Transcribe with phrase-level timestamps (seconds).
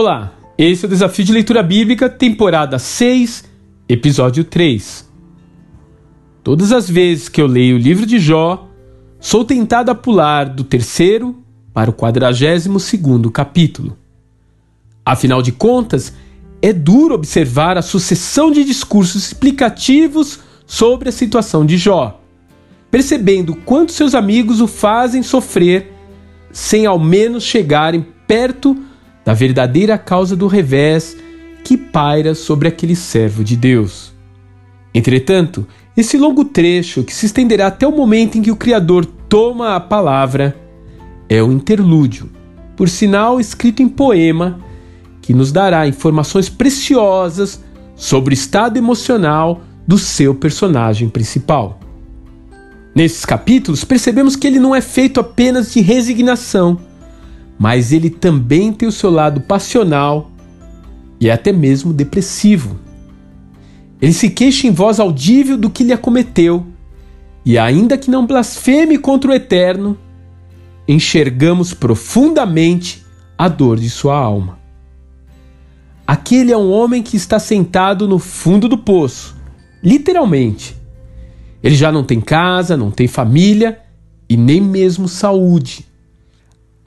[0.00, 3.42] Olá, esse é o Desafio de Leitura Bíblica, temporada 6,
[3.88, 5.10] episódio 3.
[6.44, 8.68] Todas as vezes que eu leio o livro de Jó,
[9.18, 11.42] sou tentado a pular do terceiro
[11.74, 13.98] para o quadragésimo segundo capítulo.
[15.04, 16.12] Afinal de contas,
[16.62, 22.20] é duro observar a sucessão de discursos explicativos sobre a situação de Jó,
[22.88, 25.92] percebendo quanto seus amigos o fazem sofrer
[26.52, 28.84] sem ao menos chegarem perto
[29.28, 31.14] da verdadeira causa do revés
[31.62, 34.10] que paira sobre aquele servo de Deus.
[34.94, 39.76] Entretanto, esse longo trecho, que se estenderá até o momento em que o Criador toma
[39.76, 40.56] a palavra,
[41.28, 42.30] é um interlúdio,
[42.74, 44.60] por sinal escrito em poema,
[45.20, 47.62] que nos dará informações preciosas
[47.94, 51.78] sobre o estado emocional do seu personagem principal.
[52.94, 56.87] Nesses capítulos, percebemos que ele não é feito apenas de resignação,
[57.58, 60.30] mas ele também tem o seu lado passional
[61.20, 62.78] e até mesmo depressivo.
[64.00, 66.64] Ele se queixa em voz audível do que lhe acometeu,
[67.44, 69.98] e ainda que não blasfeme contra o Eterno,
[70.86, 73.04] enxergamos profundamente
[73.36, 74.58] a dor de sua alma.
[76.06, 79.36] Aquele é um homem que está sentado no fundo do poço,
[79.82, 80.76] literalmente.
[81.62, 83.80] Ele já não tem casa, não tem família
[84.28, 85.87] e nem mesmo saúde.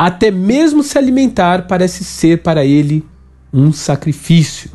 [0.03, 3.05] Até mesmo se alimentar parece ser para ele
[3.53, 4.71] um sacrifício.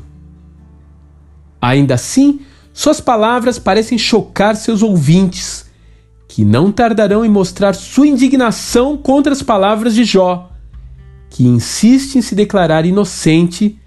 [1.61, 5.67] Ainda assim, suas palavras parecem chocar seus ouvintes,
[6.29, 10.49] que não tardarão em mostrar sua indignação contra as palavras de Jó,
[11.29, 13.81] que insiste em se declarar inocente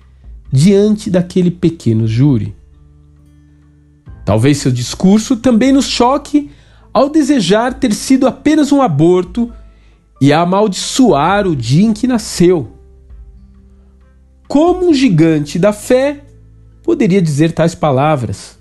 [0.52, 2.54] diante daquele pequeno júri.
[4.26, 6.52] Talvez seu discurso também nos choque
[6.94, 9.50] ao desejar ter sido apenas um aborto
[10.22, 12.72] e amaldiçoar o dia em que nasceu.
[14.48, 16.24] Como um gigante da fé
[16.84, 18.58] poderia dizer tais palavras?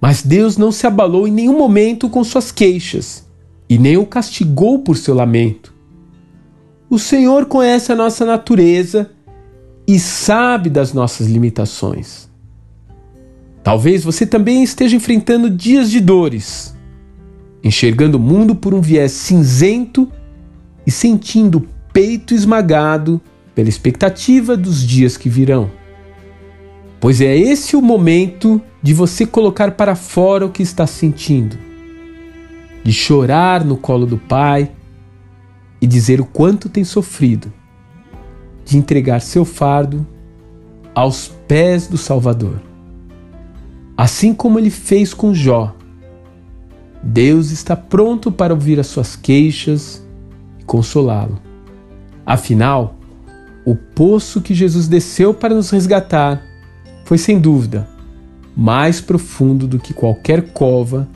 [0.00, 3.24] Mas Deus não se abalou em nenhum momento com suas queixas
[3.68, 5.72] e nem o castigou por seu lamento.
[6.90, 9.10] O Senhor conhece a nossa natureza
[9.86, 12.28] e sabe das nossas limitações.
[13.62, 16.76] Talvez você também esteja enfrentando dias de dores
[17.62, 20.10] enxergando o mundo por um viés cinzento
[20.86, 23.20] e sentindo o peito esmagado
[23.54, 25.70] pela expectativa dos dias que virão.
[27.00, 31.58] Pois é esse o momento de você colocar para fora o que está sentindo,
[32.82, 34.70] de chorar no colo do Pai
[35.80, 37.52] e dizer o quanto tem sofrido,
[38.64, 40.06] de entregar seu fardo
[40.94, 42.60] aos pés do Salvador.
[43.96, 45.74] Assim como ele fez com Jó,
[47.02, 50.02] Deus está pronto para ouvir as suas queixas
[50.58, 51.40] e consolá-lo.
[52.24, 52.96] Afinal,
[53.64, 56.42] o poço que Jesus desceu para nos resgatar
[57.04, 57.88] foi sem dúvida
[58.56, 61.08] mais profundo do que qualquer cova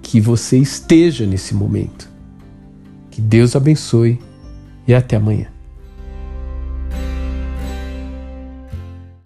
[0.00, 2.08] que você esteja nesse momento.
[3.10, 4.18] Que Deus abençoe
[4.86, 5.51] e até amanhã.